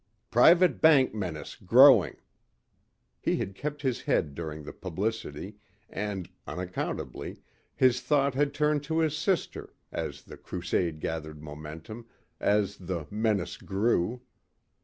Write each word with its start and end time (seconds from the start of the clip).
"Private 0.31 0.81
Bank 0.81 1.13
Menace 1.13 1.53
Growing...." 1.55 2.15
He 3.19 3.37
had 3.37 3.53
kept 3.53 3.83
his 3.83 4.01
head 4.01 4.33
during 4.33 4.63
the 4.63 4.73
publicity 4.73 5.57
and, 5.87 6.27
unaccountably, 6.47 7.39
his 7.75 8.01
thought 8.01 8.33
had 8.33 8.51
turned 8.51 8.81
to 8.85 8.97
his 8.97 9.15
sister 9.15 9.75
as 9.91 10.23
the 10.23 10.37
crusade 10.37 11.01
gathered 11.01 11.39
momentum, 11.43 12.07
as 12.39 12.77
the 12.77 13.05
"menace 13.11 13.57
grew." 13.57 14.23